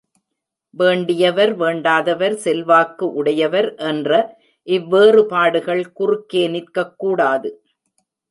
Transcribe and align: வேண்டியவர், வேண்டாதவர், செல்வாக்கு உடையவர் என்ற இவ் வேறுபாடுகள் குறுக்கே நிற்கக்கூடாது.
வேண்டியவர், 0.73 1.51
வேண்டாதவர், 1.55 2.35
செல்வாக்கு 2.35 3.05
உடையவர் 3.13 3.75
என்ற 3.83 4.09
இவ் 4.67 4.87
வேறுபாடுகள் 4.87 5.83
குறுக்கே 5.91 6.43
நிற்கக்கூடாது. 6.47 7.51